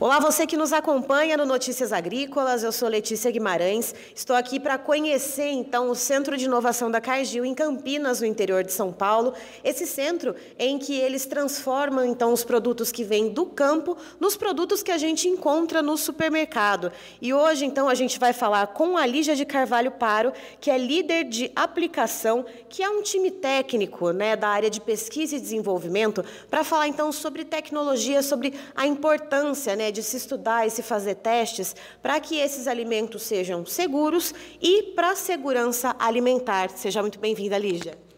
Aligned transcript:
Olá, 0.00 0.18
você 0.18 0.46
que 0.46 0.56
nos 0.56 0.72
acompanha 0.72 1.36
no 1.36 1.44
Notícias 1.44 1.92
Agrícolas, 1.92 2.62
eu 2.62 2.72
sou 2.72 2.88
Letícia 2.88 3.30
Guimarães. 3.30 3.94
Estou 4.14 4.34
aqui 4.34 4.58
para 4.58 4.78
conhecer 4.78 5.50
então 5.50 5.90
o 5.90 5.94
Centro 5.94 6.38
de 6.38 6.46
Inovação 6.46 6.90
da 6.90 7.02
Cargill 7.02 7.44
em 7.44 7.54
Campinas, 7.54 8.22
no 8.22 8.26
interior 8.26 8.64
de 8.64 8.72
São 8.72 8.90
Paulo. 8.90 9.34
Esse 9.62 9.86
centro 9.86 10.34
em 10.58 10.78
que 10.78 10.94
eles 10.94 11.26
transformam 11.26 12.02
então 12.02 12.32
os 12.32 12.42
produtos 12.42 12.90
que 12.90 13.04
vêm 13.04 13.28
do 13.28 13.44
campo 13.44 13.94
nos 14.18 14.38
produtos 14.38 14.82
que 14.82 14.90
a 14.90 14.96
gente 14.96 15.28
encontra 15.28 15.82
no 15.82 15.98
supermercado. 15.98 16.90
E 17.20 17.34
hoje 17.34 17.66
então 17.66 17.86
a 17.86 17.94
gente 17.94 18.18
vai 18.18 18.32
falar 18.32 18.68
com 18.68 18.96
a 18.96 19.04
Lígia 19.04 19.36
de 19.36 19.44
Carvalho 19.44 19.90
Paro, 19.90 20.32
que 20.62 20.70
é 20.70 20.78
líder 20.78 21.24
de 21.24 21.52
aplicação, 21.54 22.46
que 22.70 22.82
é 22.82 22.88
um 22.88 23.02
time 23.02 23.30
técnico, 23.30 24.12
né, 24.12 24.34
da 24.34 24.48
área 24.48 24.70
de 24.70 24.80
pesquisa 24.80 25.36
e 25.36 25.40
desenvolvimento, 25.40 26.24
para 26.48 26.64
falar 26.64 26.88
então 26.88 27.12
sobre 27.12 27.44
tecnologia, 27.44 28.22
sobre 28.22 28.54
a 28.74 28.86
importância, 28.86 29.76
né, 29.76 29.89
de 29.92 30.02
se 30.02 30.16
estudar 30.16 30.66
e 30.66 30.70
se 30.70 30.82
fazer 30.82 31.16
testes 31.16 31.74
para 32.02 32.18
que 32.20 32.36
esses 32.36 32.66
alimentos 32.66 33.22
sejam 33.22 33.64
seguros 33.64 34.34
e 34.60 34.82
para 34.94 35.12
a 35.12 35.16
segurança 35.16 35.94
alimentar. 35.98 36.70
Seja 36.70 37.00
muito 37.00 37.18
bem-vinda, 37.18 37.58
Lígia. 37.58 38.09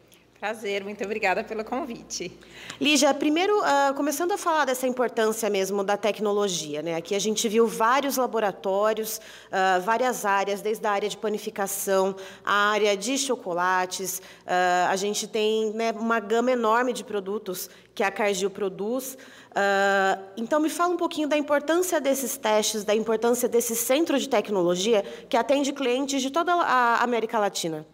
Prazer, 0.43 0.83
muito 0.83 1.05
obrigada 1.05 1.45
pelo 1.45 1.65
convite. 1.65 2.37
Lígia, 2.81 3.15
primeiro, 3.15 3.57
uh, 3.61 3.95
começando 3.95 4.33
a 4.33 4.37
falar 4.37 4.65
dessa 4.65 4.89
importância 4.89 5.49
mesmo 5.49 5.85
da 5.85 5.97
tecnologia, 5.97 6.83
né? 6.83 6.97
Aqui 6.97 7.15
a 7.15 7.19
gente 7.21 7.49
viu 7.49 7.65
vários 7.65 8.17
laboratórios, 8.17 9.19
uh, 9.19 9.81
várias 9.83 10.25
áreas, 10.25 10.61
desde 10.61 10.85
a 10.85 10.91
área 10.91 11.09
de 11.09 11.17
panificação, 11.17 12.17
a 12.45 12.73
área 12.73 12.97
de 12.97 13.17
chocolates, 13.19 14.19
uh, 14.19 14.91
a 14.91 14.97
gente 14.97 15.29
tem 15.29 15.73
né, 15.75 15.93
uma 15.93 16.19
gama 16.19 16.51
enorme 16.51 16.93
de 16.93 17.05
produtos 17.05 17.71
que 17.95 18.03
a 18.03 18.11
Cargill 18.11 18.51
produz. 18.51 19.17
então, 20.37 20.59
me 20.59 20.71
fala 20.71 20.93
um 20.93 20.97
pouquinho 20.97 21.29
da 21.29 21.37
importância 21.37 22.01
desses 22.01 22.37
testes, 22.37 22.83
da 22.83 22.97
importância 22.97 23.49
desse 23.49 23.77
centro 23.77 24.19
de 24.19 24.29
tecnologia 24.29 25.05
que 25.29 25.37
atende 25.37 25.73
clientes 25.73 26.21
de 26.21 26.31
toda 26.31 26.53
a 26.53 27.01
América 27.01 27.39
Latina. 27.39 27.87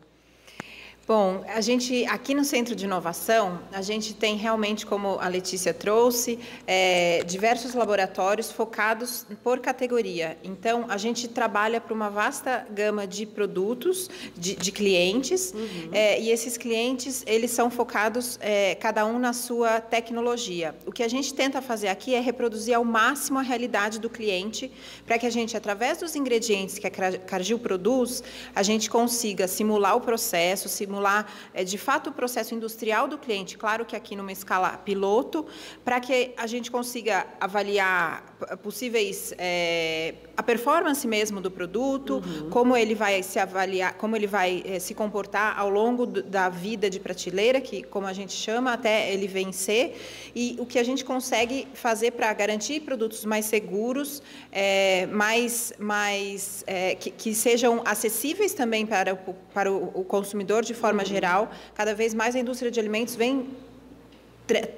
Bom, 1.09 1.43
a 1.49 1.63
gente 1.63 2.05
aqui 2.05 2.35
no 2.35 2.45
Centro 2.45 2.77
de 2.77 2.85
Inovação, 2.85 3.61
a 3.73 3.81
gente 3.81 4.13
tem 4.13 4.37
realmente, 4.37 4.85
como 4.85 5.19
a 5.19 5.27
Letícia 5.27 5.73
trouxe, 5.73 6.39
é, 6.67 7.25
diversos 7.25 7.73
laboratórios 7.73 8.53
focados 8.53 9.25
por 9.43 9.59
categoria. 9.59 10.37
Então, 10.45 10.85
a 10.87 10.99
gente 10.99 11.27
trabalha 11.27 11.81
para 11.81 11.95
uma 11.95 12.11
vasta 12.11 12.67
gama 12.71 13.07
de 13.07 13.25
produtos, 13.25 14.11
de, 14.37 14.55
de 14.55 14.71
clientes, 14.71 15.55
uhum. 15.55 15.89
é, 15.93 16.21
e 16.21 16.31
esses 16.31 16.59
clientes, 16.59 17.25
eles 17.27 17.53
são 17.53 17.71
focados, 17.71 18.39
é, 18.43 18.75
cada 18.75 19.07
um 19.07 19.19
na 19.19 19.33
sua 19.33 19.81
tecnologia. 19.81 20.75
O 20.85 20.93
que 20.93 21.03
a 21.03 21.09
gente 21.09 21.33
tenta 21.33 21.63
fazer 21.63 21.89
aqui 21.89 22.15
é 22.15 22.21
reproduzir 22.21 22.77
ao 22.77 22.85
máximo 22.85 23.39
a 23.39 23.43
realidade 23.43 23.99
do 23.99 24.11
cliente, 24.11 24.71
para 25.07 25.19
que 25.19 25.25
a 25.25 25.31
gente, 25.31 25.57
através 25.57 25.97
dos 25.97 26.15
ingredientes 26.15 26.79
que 26.79 26.87
a 26.87 26.91
Cargill 26.91 27.59
produz, 27.59 28.23
a 28.55 28.63
gente 28.63 28.91
consiga 28.91 29.49
simular 29.49 29.97
o 29.97 30.03
processo, 30.03 30.69
simular 30.69 30.98
simular 30.99 31.27
é, 31.55 31.65
de 31.65 31.79
fato 31.79 32.11
o 32.11 32.13
processo 32.13 32.55
industrial 32.55 33.07
do 33.07 33.17
cliente, 33.17 33.57
claro 33.57 33.85
que 33.85 33.95
aqui 33.95 34.17
numa 34.17 34.33
escala 34.33 34.71
piloto, 34.77 35.47
para 35.85 36.01
que 36.01 36.33
a 36.37 36.47
gente 36.47 36.71
consiga 36.71 37.27
avaliar 37.41 38.37
possíveis 38.63 39.35
é, 39.39 40.15
a 40.37 40.43
performance 40.43 41.07
mesmo 41.07 41.41
do 41.41 41.51
produto, 41.51 42.23
uhum. 42.25 42.51
como 42.51 42.77
ele 42.77 42.95
vai 42.95 43.23
se 43.23 43.39
avaliar, 43.39 43.95
como 43.95 44.15
ele 44.17 44.27
vai 44.27 44.63
é, 44.65 44.79
se 44.79 44.95
comportar 44.95 45.59
ao 45.59 45.69
longo 45.69 46.07
do, 46.07 46.23
da 46.23 46.49
vida 46.49 46.89
de 46.89 47.01
prateleira, 47.01 47.61
que 47.61 47.83
como 47.83 48.07
a 48.07 48.13
gente 48.13 48.33
chama, 48.33 48.73
até 48.73 49.13
ele 49.13 49.27
vencer, 49.27 49.97
e 50.35 50.57
o 50.59 50.67
que 50.67 50.79
a 50.79 50.85
gente 50.85 51.05
consegue 51.05 51.67
fazer 51.75 52.13
para 52.13 52.33
garantir 52.33 52.81
produtos 52.81 53.25
mais 53.25 53.47
seguros, 53.47 54.23
é, 54.53 55.07
mais, 55.07 55.73
mais 55.79 56.65
é, 56.67 56.95
que, 56.95 57.11
que, 57.11 57.35
sejam 57.35 57.83
acessíveis 57.85 58.55
também 58.55 58.87
para 58.87 59.15
o, 59.15 59.35
para 59.53 59.73
o 59.73 60.05
consumidor 60.05 60.65
de 60.65 60.75
forma 60.75 60.88
forma 60.89 61.05
geral, 61.05 61.51
cada 61.75 61.95
vez 61.95 62.15
mais 62.15 62.35
a 62.35 62.39
indústria 62.39 62.71
de 62.71 62.81
alimentos 62.81 63.15
vem 63.15 63.49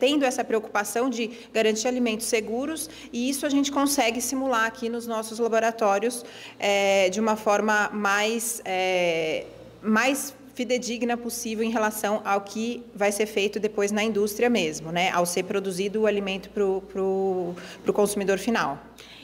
tendo 0.01 0.25
essa 0.25 0.43
preocupação 0.43 1.09
de 1.09 1.31
garantir 1.53 1.87
alimentos 1.87 2.27
seguros 2.27 2.91
e 3.13 3.31
isso 3.31 3.47
a 3.47 3.49
gente 3.49 3.71
consegue 3.71 4.21
simular 4.21 4.67
aqui 4.67 4.89
nos 4.89 5.07
nossos 5.07 5.39
laboratórios 5.39 6.25
é, 6.59 7.09
de 7.09 7.21
uma 7.21 7.37
forma 7.37 7.89
mais 7.93 8.61
é, 8.65 9.47
mais 9.81 10.35
fidedigna 10.61 11.17
possível 11.17 11.65
em 11.65 11.71
relação 11.71 12.21
ao 12.23 12.43
que 12.43 12.85
vai 12.95 13.11
ser 13.11 13.25
feito 13.25 13.59
depois 13.59 13.91
na 13.91 14.05
indústria 14.05 14.51
mesmo, 14.51 14.93
né, 14.93 15.11
ao 15.11 15.25
ser 15.25 15.45
produzido 15.45 16.03
o 16.03 16.07
alimento 16.07 16.51
para 16.51 16.63
o 16.63 17.55
consumidor 17.95 18.39
final. 18.39 18.79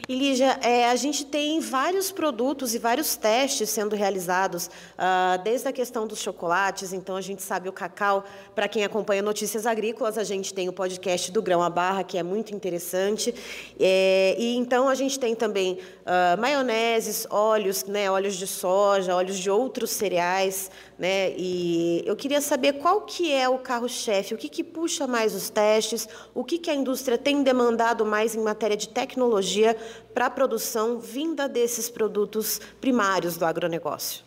E 0.08 0.14
Lígia, 0.14 0.56
é, 0.62 0.88
a 0.88 0.94
gente 0.94 1.26
tem 1.26 1.58
vários 1.58 2.12
produtos 2.12 2.76
e 2.76 2.78
vários 2.78 3.16
testes 3.16 3.70
sendo 3.70 3.96
realizados, 3.96 4.66
uh, 4.66 5.42
desde 5.42 5.66
a 5.66 5.72
questão 5.72 6.06
dos 6.06 6.20
chocolates, 6.20 6.92
então 6.92 7.16
a 7.16 7.20
gente 7.20 7.42
sabe 7.42 7.68
o 7.68 7.72
cacau, 7.72 8.24
para 8.54 8.68
quem 8.68 8.84
acompanha 8.84 9.20
notícias 9.20 9.66
agrícolas, 9.66 10.16
a 10.16 10.22
gente 10.22 10.54
tem 10.54 10.68
o 10.68 10.72
podcast 10.72 11.32
do 11.32 11.42
Grão 11.42 11.60
à 11.60 11.68
Barra, 11.68 12.04
que 12.04 12.16
é 12.16 12.22
muito 12.22 12.54
interessante. 12.54 13.34
É, 13.80 14.36
e 14.38 14.56
então 14.56 14.88
a 14.88 14.94
gente 14.94 15.18
tem 15.18 15.34
também 15.34 15.72
uh, 15.72 16.40
maioneses, 16.40 17.26
óleos, 17.28 17.84
né, 17.84 18.08
óleos 18.08 18.36
de 18.36 18.46
soja, 18.46 19.12
óleos 19.12 19.36
de 19.36 19.50
outros 19.50 19.90
cereais, 19.90 20.70
né? 20.98 21.32
E 21.36 22.02
eu 22.06 22.16
queria 22.16 22.40
saber 22.40 22.74
qual 22.74 23.02
que 23.02 23.32
é 23.32 23.48
o 23.48 23.58
carro-chefe, 23.58 24.34
o 24.34 24.38
que, 24.38 24.48
que 24.48 24.64
puxa 24.64 25.06
mais 25.06 25.34
os 25.34 25.50
testes, 25.50 26.08
o 26.34 26.42
que, 26.42 26.58
que 26.58 26.70
a 26.70 26.74
indústria 26.74 27.18
tem 27.18 27.42
demandado 27.42 28.04
mais 28.04 28.34
em 28.34 28.40
matéria 28.40 28.76
de 28.76 28.88
tecnologia 28.88 29.76
para 30.14 30.26
a 30.26 30.30
produção 30.30 30.98
vinda 30.98 31.48
desses 31.48 31.90
produtos 31.90 32.60
primários 32.80 33.36
do 33.36 33.44
agronegócio? 33.44 34.24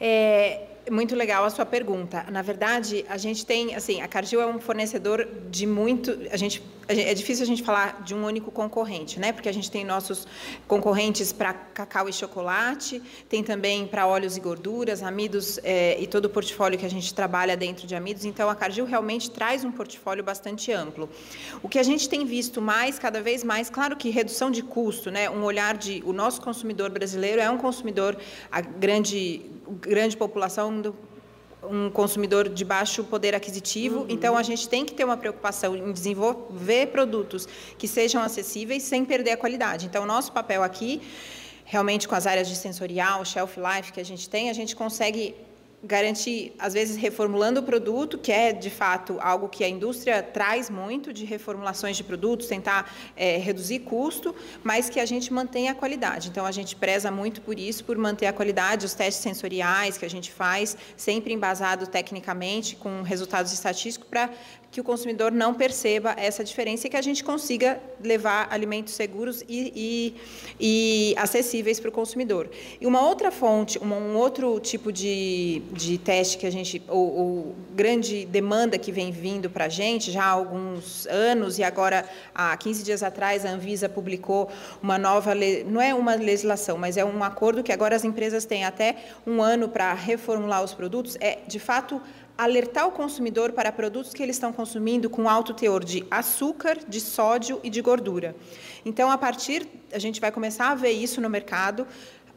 É, 0.00 0.75
muito 0.90 1.14
legal 1.14 1.44
a 1.44 1.50
sua 1.50 1.66
pergunta. 1.66 2.24
Na 2.30 2.42
verdade, 2.42 3.04
a 3.08 3.16
gente 3.16 3.44
tem, 3.44 3.74
assim, 3.74 4.00
a 4.00 4.08
Cargill 4.08 4.40
é 4.40 4.46
um 4.46 4.60
fornecedor 4.60 5.26
de 5.50 5.66
muito, 5.66 6.16
a 6.30 6.36
gente, 6.36 6.62
é 6.88 7.12
difícil 7.12 7.42
a 7.42 7.46
gente 7.46 7.62
falar 7.62 8.02
de 8.04 8.14
um 8.14 8.24
único 8.24 8.50
concorrente, 8.50 9.18
né? 9.18 9.32
Porque 9.32 9.48
a 9.48 9.52
gente 9.52 9.70
tem 9.70 9.84
nossos 9.84 10.26
concorrentes 10.68 11.32
para 11.32 11.52
cacau 11.52 12.08
e 12.08 12.12
chocolate, 12.12 13.02
tem 13.28 13.42
também 13.42 13.86
para 13.86 14.06
óleos 14.06 14.36
e 14.36 14.40
gorduras, 14.40 15.02
amidos 15.02 15.58
é, 15.64 16.00
e 16.00 16.06
todo 16.06 16.26
o 16.26 16.30
portfólio 16.30 16.78
que 16.78 16.86
a 16.86 16.90
gente 16.90 17.12
trabalha 17.12 17.56
dentro 17.56 17.86
de 17.86 17.94
amidos. 17.94 18.24
Então, 18.24 18.48
a 18.48 18.54
Cargill 18.54 18.84
realmente 18.84 19.30
traz 19.30 19.64
um 19.64 19.72
portfólio 19.72 20.22
bastante 20.22 20.70
amplo. 20.70 21.10
O 21.62 21.68
que 21.68 21.78
a 21.78 21.82
gente 21.82 22.08
tem 22.08 22.24
visto 22.24 22.62
mais, 22.62 22.98
cada 22.98 23.20
vez 23.20 23.42
mais, 23.42 23.68
claro 23.68 23.96
que 23.96 24.10
redução 24.10 24.50
de 24.50 24.62
custo, 24.62 25.10
né? 25.10 25.28
Um 25.28 25.42
olhar 25.42 25.76
de, 25.76 26.02
o 26.06 26.12
nosso 26.12 26.40
consumidor 26.40 26.90
brasileiro 26.90 27.40
é 27.40 27.50
um 27.50 27.58
consumidor 27.58 28.16
a 28.50 28.60
grande 28.60 29.56
grande 29.80 30.16
população 30.16 30.75
do 30.80 30.94
um 31.62 31.90
consumidor 31.90 32.48
de 32.48 32.64
baixo 32.64 33.02
poder 33.04 33.34
aquisitivo, 33.34 34.00
uhum. 34.00 34.06
então 34.08 34.36
a 34.36 34.42
gente 34.42 34.68
tem 34.68 34.84
que 34.84 34.94
ter 34.94 35.04
uma 35.04 35.16
preocupação 35.16 35.76
em 35.76 35.92
desenvolver 35.92 36.88
produtos 36.88 37.48
que 37.76 37.88
sejam 37.88 38.22
acessíveis 38.22 38.82
sem 38.82 39.04
perder 39.04 39.32
a 39.32 39.36
qualidade. 39.36 39.86
Então, 39.86 40.04
o 40.04 40.06
nosso 40.06 40.32
papel 40.32 40.62
aqui, 40.62 41.02
realmente 41.64 42.06
com 42.06 42.14
as 42.14 42.26
áreas 42.26 42.48
de 42.48 42.56
sensorial, 42.56 43.24
shelf 43.24 43.56
life 43.56 43.92
que 43.92 44.00
a 44.00 44.04
gente 44.04 44.28
tem, 44.28 44.48
a 44.48 44.52
gente 44.52 44.76
consegue 44.76 45.34
garantir, 45.82 46.54
às 46.58 46.74
vezes, 46.74 46.96
reformulando 46.96 47.60
o 47.60 47.62
produto, 47.62 48.18
que 48.18 48.32
é, 48.32 48.52
de 48.52 48.70
fato, 48.70 49.18
algo 49.20 49.48
que 49.48 49.62
a 49.62 49.68
indústria 49.68 50.22
traz 50.22 50.68
muito, 50.68 51.12
de 51.12 51.24
reformulações 51.24 51.96
de 51.96 52.04
produtos, 52.04 52.46
tentar 52.46 52.92
é, 53.16 53.36
reduzir 53.36 53.80
custo, 53.80 54.34
mas 54.64 54.88
que 54.88 54.98
a 54.98 55.06
gente 55.06 55.32
mantenha 55.32 55.72
a 55.72 55.74
qualidade. 55.74 56.28
Então, 56.28 56.44
a 56.44 56.52
gente 56.52 56.74
preza 56.74 57.10
muito 57.10 57.40
por 57.40 57.58
isso, 57.58 57.84
por 57.84 57.96
manter 57.96 58.26
a 58.26 58.32
qualidade, 58.32 58.86
os 58.86 58.94
testes 58.94 59.22
sensoriais 59.22 59.96
que 59.96 60.04
a 60.04 60.10
gente 60.10 60.32
faz, 60.32 60.76
sempre 60.96 61.32
embasado 61.32 61.86
tecnicamente, 61.86 62.76
com 62.76 63.02
resultados 63.02 63.52
estatísticos, 63.52 64.08
para 64.08 64.30
que 64.70 64.80
o 64.80 64.84
consumidor 64.84 65.32
não 65.32 65.54
perceba 65.54 66.14
essa 66.18 66.44
diferença 66.44 66.86
e 66.86 66.90
que 66.90 66.96
a 66.96 67.02
gente 67.02 67.24
consiga 67.24 67.80
levar 68.02 68.48
alimentos 68.50 68.92
seguros 68.92 69.42
e, 69.48 69.72
e, 69.74 70.14
e 70.60 71.14
acessíveis 71.16 71.80
para 71.80 71.88
o 71.88 71.92
consumidor. 71.92 72.50
E 72.78 72.86
uma 72.86 73.00
outra 73.00 73.30
fonte, 73.30 73.78
um, 73.78 73.86
um 73.86 74.16
outro 74.16 74.60
tipo 74.60 74.92
de, 74.92 75.62
de 75.72 75.98
teste 75.98 76.38
que 76.38 76.46
a 76.46 76.50
gente, 76.50 76.82
ou, 76.88 77.16
ou 77.16 77.54
grande 77.74 78.24
demanda 78.26 78.78
que 78.78 78.90
vem 78.90 79.10
vindo 79.10 79.50
para 79.50 79.66
a 79.66 79.68
gente 79.68 80.10
já 80.10 80.24
há 80.24 80.30
alguns 80.30 81.06
anos, 81.06 81.58
e 81.58 81.62
agora, 81.62 82.04
há 82.34 82.56
15 82.56 82.82
dias 82.82 83.02
atrás, 83.02 83.44
a 83.44 83.50
Anvisa 83.50 83.88
publicou 83.88 84.48
uma 84.82 84.98
nova, 84.98 85.34
não 85.66 85.80
é 85.80 85.94
uma 85.94 86.14
legislação, 86.14 86.78
mas 86.78 86.96
é 86.96 87.04
um 87.04 87.22
acordo 87.22 87.62
que 87.62 87.72
agora 87.72 87.94
as 87.94 88.04
empresas 88.04 88.44
têm 88.44 88.64
até 88.64 88.96
um 89.26 89.42
ano 89.42 89.68
para 89.68 89.92
reformular 89.94 90.62
os 90.62 90.72
produtos, 90.72 91.16
é, 91.20 91.38
de 91.46 91.58
fato, 91.58 92.00
alertar 92.36 92.86
o 92.86 92.92
consumidor 92.92 93.52
para 93.52 93.72
produtos 93.72 94.12
que 94.12 94.22
eles 94.22 94.36
estão 94.36 94.52
consumindo 94.52 95.08
com 95.08 95.28
alto 95.28 95.54
teor 95.54 95.82
de 95.82 96.04
açúcar, 96.10 96.78
de 96.86 97.00
sódio 97.00 97.58
e 97.62 97.70
de 97.70 97.80
gordura. 97.80 98.36
Então, 98.84 99.10
a 99.10 99.16
partir, 99.16 99.66
a 99.92 99.98
gente 99.98 100.20
vai 100.20 100.30
começar 100.30 100.70
a 100.70 100.74
ver 100.74 100.90
isso 100.90 101.20
no 101.20 101.30
mercado. 101.30 101.86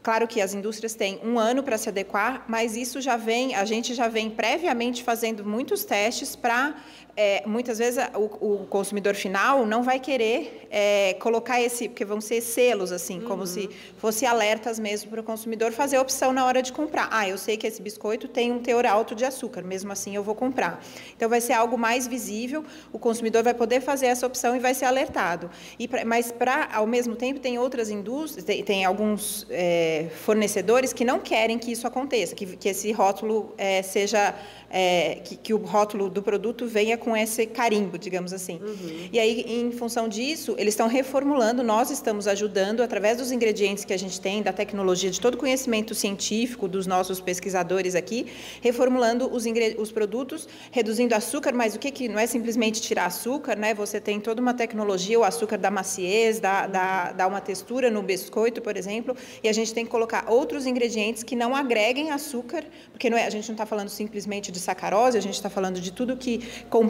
Claro 0.02 0.26
que 0.26 0.40
as 0.40 0.54
indústrias 0.54 0.94
têm 0.94 1.20
um 1.22 1.38
ano 1.38 1.62
para 1.62 1.76
se 1.76 1.88
adequar, 1.88 2.44
mas 2.48 2.74
isso 2.74 3.00
já 3.02 3.16
vem, 3.16 3.54
a 3.54 3.66
gente 3.66 3.94
já 3.94 4.08
vem 4.08 4.30
previamente 4.30 5.04
fazendo 5.04 5.44
muitos 5.44 5.84
testes 5.84 6.34
para 6.34 6.74
é, 7.16 7.42
muitas 7.46 7.78
vezes 7.78 8.02
o, 8.14 8.62
o, 8.62 8.66
consumidor 8.66 9.14
final 9.14 9.66
não 9.66 9.82
vai 9.82 9.98
querer 9.98 10.68
é, 10.70 11.14
colocar 11.20 11.60
esse, 11.60 11.88
porque 11.88 12.04
vão 12.04 12.20
ser 12.20 12.40
selos, 12.40 12.92
assim, 12.92 13.20
uhum. 13.20 13.26
como 13.26 13.46
se 13.46 13.68
fosse 13.98 14.24
alertas 14.24 14.78
mesmo 14.78 15.10
para 15.10 15.20
o 15.20 15.24
consumidor 15.24 15.72
fazer 15.72 15.96
a 15.96 16.02
opção 16.02 16.32
na 16.32 16.44
hora 16.44 16.62
de 16.62 16.72
comprar. 16.72 17.08
Ah, 17.10 17.28
eu 17.28 17.36
sei 17.36 17.56
que 17.56 17.66
esse 17.66 17.82
biscoito 17.82 18.28
tem 18.28 18.52
um 18.52 18.58
teor 18.58 18.86
alto 18.86 19.14
de 19.14 19.24
açúcar, 19.24 19.62
mesmo 19.62 19.92
assim 19.92 20.14
eu 20.14 20.22
vou 20.22 20.34
comprar. 20.34 20.82
Então 21.16 21.28
vai 21.28 21.40
ser 21.40 21.54
algo 21.54 21.76
mais 21.76 22.06
visível, 22.06 22.64
o 22.92 22.98
consumidor 22.98 23.42
vai 23.42 23.54
poder 23.54 23.80
fazer 23.80 24.06
essa 24.06 24.26
opção 24.26 24.56
e 24.56 24.58
vai 24.58 24.74
ser 24.74 24.84
alertado. 24.84 25.50
E 25.78 25.86
pra, 25.88 26.04
mas 26.04 26.32
para, 26.32 26.68
ao 26.72 26.86
mesmo 26.86 27.16
tempo, 27.16 27.40
tem 27.40 27.58
outras 27.58 27.90
indústrias, 27.90 28.44
tem, 28.44 28.62
tem 28.62 28.84
alguns 28.84 29.46
é, 29.50 30.08
fornecedores 30.24 30.92
que 30.92 31.04
não 31.04 31.18
querem 31.18 31.58
que 31.58 31.72
isso 31.72 31.86
aconteça, 31.86 32.34
que, 32.34 32.56
que 32.56 32.68
esse 32.68 32.92
rótulo 32.92 33.54
é, 33.58 33.82
seja 33.82 34.34
é, 34.70 35.16
que, 35.24 35.36
que, 35.36 35.52
o 35.52 35.58
rótulo 35.58 36.08
do 36.08 36.22
produto 36.22 36.66
venha 36.66 36.96
com 36.96 37.09
esse 37.16 37.46
carimbo, 37.46 37.98
digamos 37.98 38.32
assim. 38.32 38.60
Uhum. 38.62 39.08
E 39.12 39.18
aí, 39.18 39.44
em 39.46 39.72
função 39.72 40.08
disso, 40.08 40.54
eles 40.56 40.74
estão 40.74 40.86
reformulando, 40.86 41.62
nós 41.62 41.90
estamos 41.90 42.28
ajudando, 42.28 42.82
através 42.82 43.18
dos 43.18 43.32
ingredientes 43.32 43.84
que 43.84 43.92
a 43.92 43.98
gente 43.98 44.20
tem, 44.20 44.42
da 44.42 44.52
tecnologia, 44.52 45.10
de 45.10 45.20
todo 45.20 45.34
o 45.34 45.38
conhecimento 45.38 45.94
científico 45.94 46.68
dos 46.68 46.86
nossos 46.86 47.20
pesquisadores 47.20 47.94
aqui, 47.94 48.26
reformulando 48.60 49.28
os, 49.32 49.44
os 49.78 49.90
produtos, 49.90 50.48
reduzindo 50.70 51.14
açúcar, 51.14 51.52
mas 51.52 51.74
o 51.74 51.78
que, 51.78 51.90
que 51.90 52.08
não 52.08 52.18
é 52.18 52.26
simplesmente 52.26 52.80
tirar 52.80 53.06
açúcar, 53.06 53.56
né? 53.56 53.74
Você 53.74 54.00
tem 54.00 54.20
toda 54.20 54.40
uma 54.40 54.54
tecnologia, 54.54 55.18
o 55.18 55.24
açúcar 55.24 55.58
dá 55.58 55.70
maciez, 55.70 56.38
dá, 56.38 56.68
dá, 56.68 57.12
dá 57.12 57.26
uma 57.26 57.40
textura 57.40 57.90
no 57.90 58.02
biscoito, 58.02 58.62
por 58.62 58.76
exemplo, 58.76 59.16
e 59.42 59.48
a 59.48 59.52
gente 59.52 59.74
tem 59.74 59.84
que 59.84 59.90
colocar 59.90 60.26
outros 60.28 60.64
ingredientes 60.64 61.24
que 61.24 61.34
não 61.34 61.56
agreguem 61.56 62.12
açúcar, 62.12 62.64
porque 62.92 63.10
não 63.10 63.18
é, 63.18 63.26
a 63.26 63.30
gente 63.30 63.48
não 63.48 63.54
está 63.54 63.66
falando 63.66 63.88
simplesmente 63.88 64.52
de 64.52 64.60
de 64.60 64.64
sacarose, 64.64 65.16
a 65.18 65.22
gente 65.22 65.34
está 65.34 65.50
falando 65.50 65.80
de 65.80 65.90
tudo 65.90 66.16
que 66.16 66.38
compõe 66.68 66.89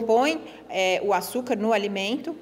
é, 0.69 1.01
o 1.03 1.13
açúcar 1.13 1.55
no 1.55 1.73
alimento. 1.73 2.35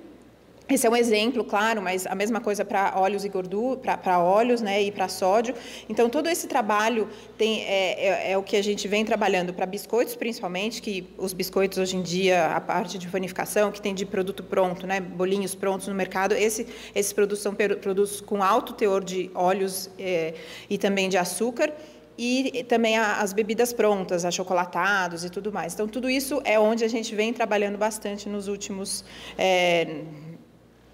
Esse 0.70 0.86
é 0.86 0.90
um 0.90 0.96
exemplo, 0.96 1.44
claro, 1.44 1.82
mas 1.82 2.06
a 2.06 2.14
mesma 2.14 2.40
coisa 2.40 2.64
para 2.64 2.94
óleos 2.96 3.26
e 3.26 3.30
gordura, 3.30 3.98
para 3.98 4.20
óleos 4.20 4.62
né, 4.62 4.84
e 4.84 4.92
para 4.92 5.08
sódio. 5.08 5.56
Então, 5.90 6.08
todo 6.08 6.30
esse 6.30 6.48
trabalho 6.48 7.10
tem, 7.40 7.64
é, 7.64 8.06
é, 8.06 8.32
é 8.34 8.38
o 8.38 8.44
que 8.44 8.56
a 8.56 8.62
gente 8.62 8.88
vem 8.88 9.04
trabalhando 9.04 9.52
para 9.52 9.66
biscoitos, 9.66 10.16
principalmente, 10.16 10.80
que 10.80 11.10
os 11.18 11.34
biscoitos 11.34 11.80
hoje 11.80 11.98
em 11.98 12.04
dia, 12.04 12.54
a 12.56 12.62
parte 12.62 13.00
de 13.00 13.08
panificação, 13.08 13.72
que 13.72 13.82
tem 13.82 13.96
de 13.96 14.06
produto 14.06 14.44
pronto, 14.44 14.86
né, 14.86 15.00
bolinhos 15.00 15.56
prontos 15.56 15.88
no 15.88 15.96
mercado, 15.96 16.36
esse, 16.36 16.68
esses 16.94 17.14
produtos 17.14 17.42
são 17.42 17.56
produtos 17.56 18.22
com 18.22 18.44
alto 18.44 18.74
teor 18.74 19.04
de 19.04 19.32
óleos 19.34 19.90
é, 19.98 20.36
e 20.70 20.78
também 20.78 21.10
de 21.10 21.18
açúcar 21.18 21.74
e 22.22 22.66
também 22.66 22.98
as 22.98 23.32
bebidas 23.32 23.72
prontas, 23.72 24.26
achocolatados 24.26 25.24
e 25.24 25.30
tudo 25.30 25.54
mais. 25.54 25.74
Então, 25.74 25.88
tudo 25.88 26.10
isso 26.10 26.42
é 26.44 26.60
onde 26.60 26.84
a 26.84 26.88
gente 26.90 27.16
vem 27.16 27.32
trabalhando 27.32 27.78
bastante 27.78 28.28
nos 28.28 28.50
últimos, 28.50 29.06
é, 29.38 30.02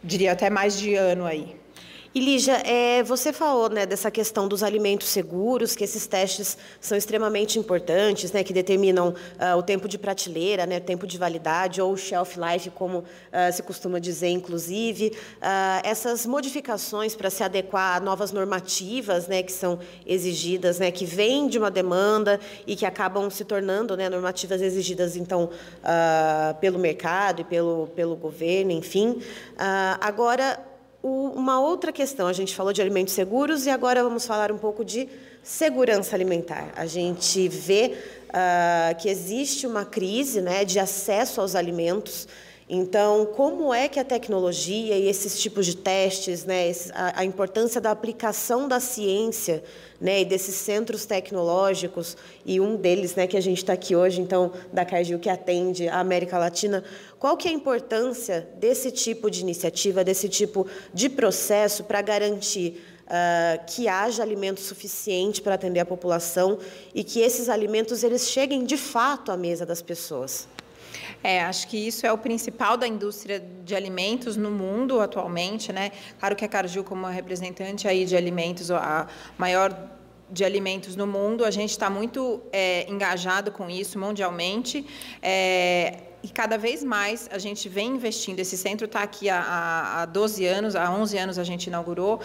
diria 0.04 0.34
até 0.34 0.52
mais 0.52 0.78
de 0.78 0.94
ano 0.94 1.26
aí. 1.26 1.56
E 2.16 2.20
Lígia, 2.22 2.54
é, 2.66 3.04
você 3.04 3.34
falou 3.34 3.70
né, 3.70 3.86
dessa 3.86 4.10
questão 4.10 4.48
dos 4.48 4.64
alimentos 4.64 5.10
seguros, 5.10 5.76
que 5.76 5.84
esses 5.84 6.08
testes 6.08 6.58
são 6.80 6.98
extremamente 6.98 7.60
importantes, 7.60 8.32
né, 8.32 8.42
que 8.42 8.54
determinam 8.54 9.10
uh, 9.10 9.58
o 9.58 9.62
tempo 9.62 9.86
de 9.86 9.98
prateleira, 9.98 10.66
né, 10.66 10.80
tempo 10.80 11.06
de 11.06 11.18
validade, 11.18 11.82
ou 11.82 11.98
shelf 11.98 12.38
life, 12.38 12.70
como 12.70 13.00
uh, 13.00 13.04
se 13.52 13.62
costuma 13.64 14.00
dizer, 14.00 14.30
inclusive. 14.30 15.08
Uh, 15.10 15.82
essas 15.84 16.26
modificações 16.26 17.14
para 17.18 17.30
se 17.30 17.44
adequar 17.44 17.98
a 17.98 18.00
novas 18.00 18.32
normativas 18.32 19.28
né, 19.28 19.44
que 19.44 19.52
são 19.52 19.78
exigidas, 20.06 20.80
né, 20.80 20.92
que 20.92 21.04
vêm 21.04 21.50
de 21.50 21.60
uma 21.60 21.70
demanda 21.70 22.40
e 22.66 22.78
que 22.78 22.86
acabam 22.86 23.30
se 23.30 23.44
tornando 23.44 23.98
né, 23.98 24.08
normativas 24.08 24.62
exigidas, 24.62 25.18
então, 25.18 25.50
pelo 26.62 26.80
mercado 26.80 27.42
e 27.42 27.44
pelo, 27.44 27.88
pelo 27.88 28.16
governo, 28.16 28.72
enfim. 28.72 29.22
agora, 30.00 30.58
o, 30.58 30.75
uma 31.08 31.60
outra 31.60 31.92
questão, 31.92 32.26
a 32.26 32.34
gente 32.34 32.56
falou 32.56 32.74
de 32.74 32.82
alimentos 32.82 33.14
seguros 33.14 33.68
e 33.68 33.70
agora 33.70 34.04
vamos 34.04 34.26
falar 34.26 34.52
um 34.52 34.58
pouco 34.58 34.84
de 34.84 35.08
segurança 35.44 36.16
alimentar. 36.16 36.74
A 36.76 36.88
gente 36.88 37.48
vê 37.48 37.96
uh, 38.30 38.96
que 38.98 39.08
existe 39.08 39.68
uma 39.68 39.86
crise 39.86 40.42
né, 40.42 40.66
de 40.66 40.80
acesso 40.80 41.42
aos 41.42 41.54
alimentos 41.54 42.28
então, 42.68 43.28
como 43.28 43.72
é 43.72 43.88
que 43.88 44.00
a 44.00 44.04
tecnologia 44.04 44.98
e 44.98 45.08
esses 45.08 45.40
tipos 45.40 45.68
de 45.68 45.78
testes, 45.78 46.46
né, 46.46 46.72
a, 46.94 47.24
importância 47.24 47.80
da 47.80 47.92
aplicação 47.92 48.68
da 48.68 48.80
ciência 48.80 49.64
né, 50.02 50.22
e 50.22 50.26
desses 50.26 50.56
centros 50.56 51.06
tecnológicos, 51.06 52.18
e 52.44 52.60
um 52.60 52.76
deles 52.76 53.14
né, 53.14 53.28
que 53.28 53.38
a 53.38 53.42
gente 53.42 53.60
está 53.60 53.74
aqui 53.74 53.96
hoje, 53.96 54.20
então, 54.20 54.52
da 54.74 54.84
Cargill, 54.84 55.20
que 55.20 55.30
atende 55.30 55.88
a 55.88 56.00
América 56.00 56.40
Latina, 56.40 56.84
qual 57.20 57.38
que 57.38 57.48
é 57.48 57.52
a 57.52 57.54
importância 57.54 58.50
desse 58.58 58.90
tipo 58.90 59.30
de 59.30 59.42
iniciativa, 59.42 60.04
desse 60.04 60.28
tipo 60.28 60.66
de 60.92 61.08
processo 61.08 61.84
para 61.84 62.02
garantir 62.02 62.82
uh, 63.06 63.64
que 63.68 63.88
haja 63.88 64.24
alimento 64.24 64.60
suficiente 64.60 65.40
para 65.40 65.54
atender 65.54 65.82
a 65.82 65.86
população 65.86 66.58
e 66.96 67.04
que 67.04 67.20
esses 67.20 67.48
alimentos 67.48 68.04
eles 68.04 68.28
cheguem 68.28 68.66
de 68.66 68.76
fato 68.76 69.32
à 69.32 69.38
mesa 69.38 69.68
das 69.68 69.84
pessoas? 69.84 70.48
É, 71.26 71.44
acho 71.44 71.68
que 71.70 71.76
isso 71.76 72.06
é 72.06 72.12
o 72.14 72.20
principal 72.20 72.78
da 72.78 72.88
indústria 72.88 73.44
de 73.64 73.74
alimentos 73.74 74.38
no 74.38 74.52
mundo 74.52 75.02
atualmente, 75.02 75.74
né? 75.74 75.92
Claro 76.20 76.36
que 76.36 76.46
a 76.46 76.48
Cargill, 76.48 76.84
como 76.84 77.08
representante 77.08 77.88
aí 77.88 78.06
de 78.06 78.16
alimentos, 78.16 78.70
a 78.70 79.08
maior 79.36 79.76
de 80.30 80.46
alimentos 80.46 80.96
no 80.96 81.08
mundo, 81.08 81.44
a 81.44 81.50
gente 81.50 81.72
está 81.72 81.90
muito 81.90 82.44
é, 82.52 82.88
engajado 82.88 83.52
com 83.52 83.68
isso 83.68 83.98
mundialmente. 83.98 84.86
É, 85.20 85.98
e 86.22 86.30
cada 86.30 86.60
vez 86.60 86.84
mais 86.84 87.28
a 87.32 87.40
gente 87.40 87.68
vem 87.68 87.88
investindo. 87.96 88.40
Esse 88.40 88.56
centro 88.56 88.86
está 88.86 89.02
aqui 89.02 89.28
há, 89.28 90.02
há 90.02 90.06
12 90.06 90.46
anos, 90.46 90.76
há 90.76 90.92
11 90.92 91.18
anos 91.18 91.40
a 91.40 91.44
gente 91.44 91.66
inaugurou. 91.66 92.22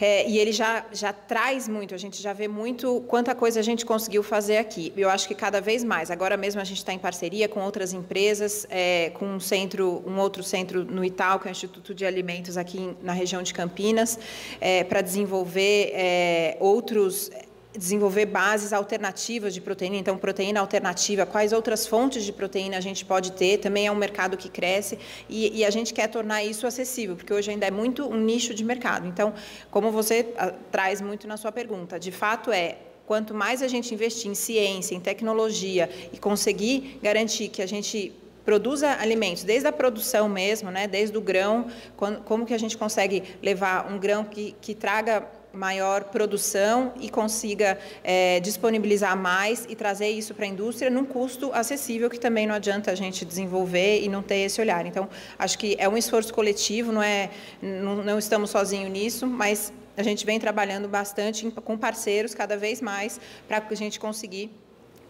É, 0.00 0.28
e 0.28 0.38
ele 0.38 0.52
já, 0.52 0.84
já 0.92 1.12
traz 1.12 1.68
muito, 1.68 1.94
a 1.94 1.98
gente 1.98 2.20
já 2.20 2.32
vê 2.32 2.48
muito 2.48 3.04
quanta 3.06 3.34
coisa 3.34 3.60
a 3.60 3.62
gente 3.62 3.86
conseguiu 3.86 4.22
fazer 4.22 4.56
aqui. 4.56 4.92
Eu 4.96 5.08
acho 5.08 5.28
que 5.28 5.34
cada 5.34 5.60
vez 5.60 5.84
mais. 5.84 6.10
Agora 6.10 6.36
mesmo 6.36 6.60
a 6.60 6.64
gente 6.64 6.78
está 6.78 6.92
em 6.92 6.98
parceria 6.98 7.48
com 7.48 7.60
outras 7.60 7.92
empresas, 7.92 8.66
é, 8.70 9.10
com 9.10 9.26
um 9.26 9.40
centro, 9.40 10.02
um 10.06 10.18
outro 10.18 10.42
centro 10.42 10.84
no 10.84 11.04
Itaú, 11.04 11.38
que 11.38 11.48
é 11.48 11.50
o 11.50 11.52
Instituto 11.52 11.94
de 11.94 12.04
Alimentos 12.04 12.56
aqui 12.56 12.96
na 13.02 13.12
região 13.12 13.42
de 13.42 13.54
Campinas, 13.54 14.18
é, 14.60 14.84
para 14.84 15.00
desenvolver 15.00 15.92
é, 15.94 16.56
outros 16.60 17.30
desenvolver 17.76 18.26
bases 18.26 18.72
alternativas 18.72 19.52
de 19.52 19.60
proteína, 19.60 19.96
então 19.96 20.16
proteína 20.16 20.60
alternativa, 20.60 21.26
quais 21.26 21.52
outras 21.52 21.86
fontes 21.86 22.24
de 22.24 22.32
proteína 22.32 22.76
a 22.76 22.80
gente 22.80 23.04
pode 23.04 23.32
ter, 23.32 23.58
também 23.58 23.86
é 23.86 23.90
um 23.90 23.96
mercado 23.96 24.36
que 24.36 24.48
cresce 24.48 24.98
e, 25.28 25.58
e, 25.58 25.64
a 25.64 25.70
gente 25.70 25.92
quer 25.92 26.08
tornar 26.08 26.44
isso 26.44 26.66
acessível, 26.66 27.16
porque 27.16 27.32
hoje 27.32 27.50
ainda 27.50 27.66
é 27.66 27.70
muito 27.70 28.06
um 28.06 28.16
nicho 28.16 28.54
de 28.54 28.64
mercado. 28.64 29.06
Então, 29.08 29.34
como 29.70 29.90
você 29.90 30.32
a, 30.36 30.46
ah, 30.46 30.54
traz 30.70 31.00
muito 31.00 31.26
na 31.26 31.36
sua 31.36 31.50
pergunta, 31.50 31.98
de 31.98 32.12
fato 32.12 32.52
é 32.52 32.78
quanto 33.06 33.34
mais 33.34 33.62
a 33.62 33.68
gente 33.68 33.92
investir 33.92 34.30
em 34.30 34.34
ciência, 34.34 34.94
em 34.94 35.00
tecnologia 35.00 35.90
e 36.12 36.18
conseguir 36.18 36.98
garantir 37.02 37.48
que 37.48 37.60
a 37.60 37.66
gente 37.66 38.12
produza 38.44 38.90
alimentos, 39.00 39.42
desde 39.42 39.66
a 39.66 39.72
produção 39.72 40.28
mesmo, 40.28 40.70
né, 40.70 40.86
desde 40.86 41.16
o 41.16 41.20
grão, 41.20 41.66
como, 41.96 42.20
como 42.20 42.46
que 42.46 42.54
a 42.54 42.58
gente 42.58 42.76
consegue 42.76 43.22
levar 43.42 43.90
um 43.90 43.98
grão 43.98 44.24
que, 44.24 44.54
que 44.60 44.74
traga 44.74 45.26
maior 45.54 46.04
produção 46.04 46.92
e 47.00 47.08
consiga 47.08 47.78
é, 48.02 48.40
disponibilizar 48.40 49.16
mais 49.16 49.66
e 49.68 49.74
trazer 49.74 50.08
isso 50.08 50.34
para 50.34 50.44
a 50.44 50.48
indústria 50.48 50.90
num 50.90 51.04
custo 51.04 51.50
acessível, 51.52 52.10
que 52.10 52.18
também 52.18 52.46
não 52.46 52.54
adianta 52.54 52.90
a 52.90 52.94
gente 52.94 53.24
desenvolver 53.24 54.02
e 54.02 54.08
não 54.08 54.22
ter 54.22 54.38
esse 54.38 54.60
olhar. 54.60 54.84
Então, 54.86 55.08
acho 55.38 55.58
que 55.58 55.76
é 55.78 55.88
um 55.88 55.96
esforço 55.96 56.32
coletivo, 56.34 56.92
não, 56.92 57.02
é, 57.02 57.30
não, 57.62 57.96
não 57.96 58.18
estamos 58.18 58.50
sozinhos 58.50 58.90
nisso, 58.90 59.26
mas 59.26 59.72
a 59.96 60.02
gente 60.02 60.26
vem 60.26 60.40
trabalhando 60.40 60.88
bastante 60.88 61.50
com 61.50 61.78
parceiros 61.78 62.34
cada 62.34 62.56
vez 62.56 62.80
mais 62.80 63.20
para 63.46 63.60
que 63.60 63.72
a 63.72 63.76
gente 63.76 64.00
conseguir 64.00 64.50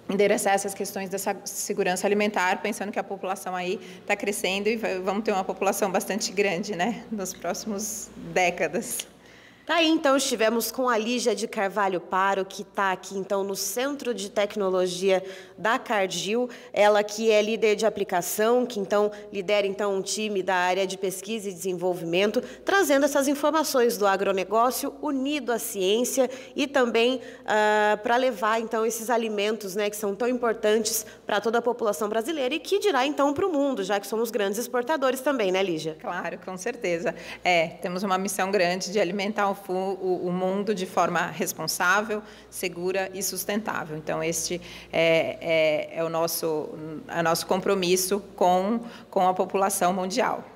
endereçar 0.09 0.53
essas 0.55 0.75
questões 0.75 1.09
dessa 1.09 1.35
segurança 1.45 2.07
alimentar, 2.07 2.61
pensando 2.61 2.93
que 2.93 2.99
a 2.99 3.05
população 3.05 3.57
aí 3.57 3.81
está 4.01 4.15
crescendo 4.15 4.69
e 4.69 4.77
vamos 4.77 5.25
ter 5.25 5.33
uma 5.33 5.45
população 5.45 5.91
bastante 5.91 6.31
grande, 6.33 6.77
né, 6.77 7.05
nas 7.11 7.33
próximas 7.33 8.11
décadas. 8.33 9.14
Tá 9.67 9.77
aí, 9.77 9.89
então, 9.89 10.15
estivemos 10.15 10.71
com 10.71 10.91
a 10.91 10.99
Lígia 10.99 11.35
de 11.35 11.49
Carvalho 11.49 11.99
Paro, 11.99 12.45
que 12.45 12.61
está 12.61 12.93
aqui, 12.93 13.17
então, 13.17 13.43
no 13.43 13.57
Centro 13.57 14.13
de 14.13 14.31
Tecnologia 14.31 15.25
da 15.57 15.79
Cargill. 15.79 16.51
Ela 16.71 17.03
que 17.03 17.31
é 17.31 17.41
líder 17.41 17.75
de 17.75 17.87
aplicação, 17.87 18.67
que, 18.67 18.79
então, 18.79 19.11
lidera, 19.33 19.67
então, 19.67 19.95
um 19.95 20.03
time 20.03 20.43
da 20.43 20.55
área 20.55 20.87
de 20.87 20.99
pesquisa 20.99 21.49
e 21.49 21.53
desenvolvimento, 21.53 22.43
trazendo 22.63 23.07
essas 23.07 23.27
informações 23.27 23.97
do 23.97 24.07
agronegócio 24.07 24.93
unido 25.01 25.51
à 25.51 25.59
ciência 25.59 26.29
e 26.55 26.67
também 26.67 27.23
ah, 27.47 27.99
para 28.03 28.17
levar, 28.17 28.61
então, 28.61 28.85
esses 28.85 29.09
alimentos, 29.09 29.75
né, 29.75 29.89
que 29.89 29.97
são 29.97 30.15
tão 30.15 30.29
importantes 30.29 31.07
para 31.27 31.41
toda 31.41 31.61
a 31.61 31.63
população 31.63 32.07
brasileira 32.07 32.55
e 32.55 32.61
que 32.61 32.79
dirá, 32.79 33.07
então, 33.07 33.33
para 33.33 33.47
o 33.47 33.51
mundo, 33.51 33.83
já 33.83 33.99
que 33.99 34.07
somos 34.07 34.31
grandes 34.31 34.59
exportadores 34.59 35.23
também, 35.23 35.51
né, 35.51 35.63
Lígia? 35.63 35.97
Claro, 35.99 36.39
com 36.45 36.55
certeza. 36.59 37.15
É, 37.43 37.69
temos 37.81 38.03
uma 38.03 38.19
missão 38.19 38.51
grande 38.51 38.93
de 38.93 39.01
alimentar 39.01 39.49
o, 39.49 39.54
o, 39.69 40.31
mundo 40.31 40.75
de 40.75 40.87
forma 40.87 41.27
responsável, 41.27 42.23
segura 42.51 43.11
e 43.15 43.23
sustentável. 43.23 43.97
Então, 43.97 44.23
este 44.23 44.61
é, 44.93 45.39
é, 45.93 45.99
é 45.99 46.05
o 46.05 46.09
nosso, 46.09 46.69
é 47.09 47.23
nosso 47.23 47.47
compromisso 47.47 48.21
com, 48.37 48.81
com 49.11 49.29
a 49.29 49.35
população 49.35 49.93
mundial. 49.93 50.54